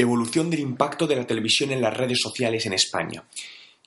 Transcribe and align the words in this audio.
Evolución 0.00 0.50
del 0.50 0.60
impacto 0.60 1.06
de 1.06 1.16
la 1.16 1.26
televisión 1.26 1.70
en 1.72 1.80
las 1.80 1.96
redes 1.96 2.20
sociales 2.20 2.66
en 2.66 2.72
España. 2.72 3.24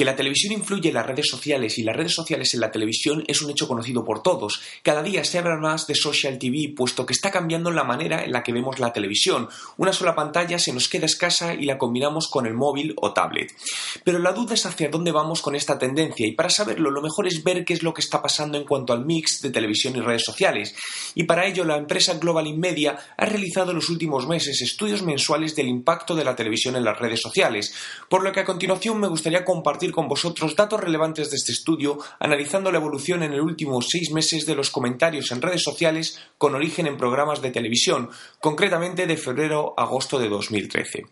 Que 0.00 0.06
la 0.06 0.16
televisión 0.16 0.54
influye 0.54 0.88
en 0.88 0.94
las 0.94 1.04
redes 1.04 1.28
sociales 1.28 1.76
y 1.76 1.82
las 1.82 1.94
redes 1.94 2.14
sociales 2.14 2.54
en 2.54 2.60
la 2.60 2.70
televisión 2.70 3.22
es 3.26 3.42
un 3.42 3.50
hecho 3.50 3.68
conocido 3.68 4.02
por 4.02 4.22
todos. 4.22 4.62
Cada 4.82 5.02
día 5.02 5.22
se 5.24 5.36
habla 5.36 5.58
más 5.58 5.86
de 5.86 5.94
social 5.94 6.38
TV, 6.38 6.72
puesto 6.74 7.04
que 7.04 7.12
está 7.12 7.30
cambiando 7.30 7.70
la 7.70 7.84
manera 7.84 8.24
en 8.24 8.32
la 8.32 8.42
que 8.42 8.54
vemos 8.54 8.78
la 8.78 8.94
televisión. 8.94 9.50
Una 9.76 9.92
sola 9.92 10.14
pantalla 10.14 10.58
se 10.58 10.72
nos 10.72 10.88
queda 10.88 11.04
escasa 11.04 11.52
y 11.52 11.66
la 11.66 11.76
combinamos 11.76 12.28
con 12.28 12.46
el 12.46 12.54
móvil 12.54 12.94
o 12.96 13.12
tablet. 13.12 13.54
Pero 14.02 14.18
la 14.20 14.32
duda 14.32 14.54
es 14.54 14.64
hacia 14.64 14.88
dónde 14.88 15.12
vamos 15.12 15.42
con 15.42 15.54
esta 15.54 15.78
tendencia 15.78 16.26
y 16.26 16.32
para 16.32 16.48
saberlo 16.48 16.90
lo 16.90 17.02
mejor 17.02 17.26
es 17.26 17.44
ver 17.44 17.66
qué 17.66 17.74
es 17.74 17.82
lo 17.82 17.92
que 17.92 18.00
está 18.00 18.22
pasando 18.22 18.56
en 18.56 18.64
cuanto 18.64 18.94
al 18.94 19.04
mix 19.04 19.42
de 19.42 19.50
televisión 19.50 19.96
y 19.96 20.00
redes 20.00 20.24
sociales. 20.24 20.74
Y 21.14 21.24
para 21.24 21.44
ello 21.44 21.62
la 21.62 21.76
empresa 21.76 22.14
Global 22.14 22.46
In 22.46 22.58
Media 22.58 22.98
ha 23.18 23.26
realizado 23.26 23.72
en 23.72 23.76
los 23.76 23.90
últimos 23.90 24.26
meses 24.26 24.62
estudios 24.62 25.02
mensuales 25.02 25.54
del 25.54 25.68
impacto 25.68 26.14
de 26.14 26.24
la 26.24 26.34
televisión 26.34 26.74
en 26.76 26.84
las 26.84 26.98
redes 26.98 27.20
sociales, 27.20 27.74
por 28.08 28.22
lo 28.22 28.32
que 28.32 28.40
a 28.40 28.46
continuación 28.46 28.98
me 28.98 29.06
gustaría 29.06 29.44
compartir 29.44 29.89
con 29.92 30.08
vosotros 30.08 30.56
datos 30.56 30.80
relevantes 30.80 31.30
de 31.30 31.36
este 31.36 31.52
estudio, 31.52 31.98
analizando 32.18 32.70
la 32.72 32.78
evolución 32.78 33.22
en 33.22 33.32
el 33.32 33.40
último 33.40 33.80
seis 33.82 34.10
meses 34.12 34.46
de 34.46 34.54
los 34.54 34.70
comentarios 34.70 35.30
en 35.30 35.42
redes 35.42 35.62
sociales 35.62 36.18
con 36.38 36.54
origen 36.54 36.86
en 36.86 36.96
programas 36.96 37.42
de 37.42 37.50
televisión, 37.50 38.10
concretamente 38.40 39.06
de 39.06 39.16
febrero 39.16 39.74
a 39.76 39.82
agosto 39.82 40.18
de 40.18 40.28
2013. 40.28 41.06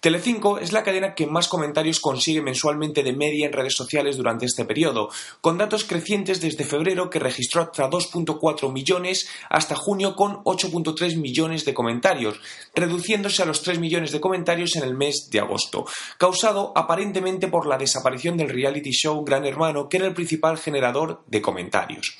Telecinco 0.00 0.58
es 0.58 0.72
la 0.72 0.82
cadena 0.82 1.14
que 1.14 1.26
más 1.26 1.48
comentarios 1.48 2.00
consigue 2.00 2.42
mensualmente 2.42 3.02
de 3.02 3.12
media 3.12 3.46
en 3.46 3.52
redes 3.52 3.74
sociales 3.74 4.16
durante 4.16 4.46
este 4.46 4.64
periodo, 4.64 5.10
con 5.40 5.58
datos 5.58 5.84
crecientes 5.84 6.40
desde 6.40 6.64
febrero 6.64 7.10
que 7.10 7.18
registró 7.18 7.62
hasta 7.62 7.88
2.4 7.88 8.72
millones 8.72 9.28
hasta 9.48 9.74
junio 9.74 10.14
con 10.14 10.44
8.3 10.44 11.16
millones 11.16 11.64
de 11.64 11.74
comentarios, 11.74 12.40
reduciéndose 12.74 13.42
a 13.42 13.46
los 13.46 13.62
3 13.62 13.78
millones 13.78 14.12
de 14.12 14.20
comentarios 14.20 14.76
en 14.76 14.84
el 14.84 14.94
mes 14.94 15.28
de 15.30 15.40
agosto, 15.40 15.86
causado 16.18 16.72
aparentemente 16.76 17.48
por 17.48 17.66
la 17.66 17.78
desaparición 17.78 18.05
del 18.36 18.48
reality 18.48 18.90
show 18.90 19.24
Gran 19.24 19.44
Hermano, 19.44 19.88
que 19.88 19.96
era 19.96 20.06
el 20.06 20.14
principal 20.14 20.58
generador 20.58 21.24
de 21.26 21.42
comentarios. 21.42 22.16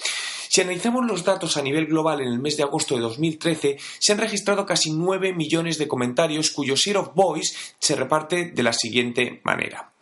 Si 0.49 0.61
analizamos 0.61 1.07
los 1.07 1.25
datos 1.25 1.57
a 1.57 1.63
nivel 1.63 1.87
global 1.87 2.21
en 2.21 2.29
el 2.29 2.39
mes 2.39 2.57
de 2.57 2.63
agosto 2.63 2.95
de 2.95 3.03
2013, 3.03 3.77
se 3.99 4.13
han 4.13 4.19
registrado 4.19 4.67
casi 4.67 4.91
9 4.91 5.33
millones 5.33 5.79
de 5.79 5.89
comentarios 5.89 6.51
cuyo 6.51 6.77
share 6.77 6.99
of 6.99 7.15
voice 7.15 7.55
se 7.79 7.95
reparte 7.95 8.47
de 8.47 8.63
la 8.63 8.73
siguiente 8.73 9.41
manera. 9.45 9.93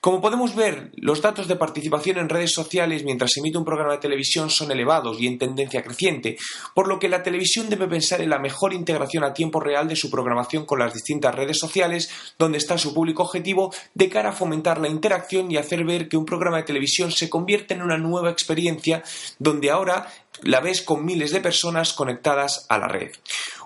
Como 0.00 0.20
podemos 0.20 0.54
ver, 0.54 0.90
los 0.96 1.22
datos 1.22 1.48
de 1.48 1.56
participación 1.56 2.18
en 2.18 2.28
redes 2.28 2.52
sociales 2.52 3.04
mientras 3.04 3.32
se 3.32 3.40
emite 3.40 3.58
un 3.58 3.64
programa 3.64 3.92
de 3.92 3.98
televisión 3.98 4.50
son 4.50 4.70
elevados 4.70 5.20
y 5.20 5.26
en 5.26 5.38
tendencia 5.38 5.82
creciente, 5.82 6.36
por 6.74 6.88
lo 6.88 6.98
que 6.98 7.08
la 7.08 7.22
televisión 7.22 7.68
debe 7.68 7.88
pensar 7.88 8.20
en 8.20 8.30
la 8.30 8.38
mejor 8.38 8.72
integración 8.72 9.24
a 9.24 9.34
tiempo 9.34 9.60
real 9.60 9.88
de 9.88 9.96
su 9.96 10.10
programación 10.10 10.64
con 10.64 10.78
las 10.78 10.94
distintas 10.94 11.34
redes 11.34 11.58
sociales 11.58 12.10
donde 12.38 12.58
está 12.58 12.78
su 12.78 12.94
público 12.94 13.22
objetivo 13.22 13.74
de 13.94 14.08
cara 14.08 14.30
a 14.30 14.32
fomentar 14.32 14.80
la 14.80 14.88
interacción 14.88 15.50
y 15.50 15.56
hacer 15.56 15.84
ver 15.84 16.08
que 16.08 16.16
un 16.16 16.26
programa 16.26 16.58
de 16.58 16.64
televisión 16.64 17.10
se 17.10 17.28
convierte 17.28 17.74
en 17.74 17.82
una 17.82 17.98
nueva 17.98 18.30
experiencia 18.30 19.02
donde 19.38 19.70
ahora 19.70 20.08
la 20.42 20.60
ves 20.60 20.82
con 20.82 21.04
miles 21.04 21.32
de 21.32 21.40
personas 21.40 21.92
conectadas 21.92 22.66
a 22.68 22.78
la 22.78 22.88
red. 22.88 23.12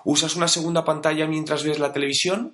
¿Usas 0.03 0.35
una 0.35 0.47
segunda 0.47 0.85
pantalla 0.85 1.27
mientras 1.27 1.63
ves 1.63 1.79
la 1.79 1.93
televisión? 1.93 2.53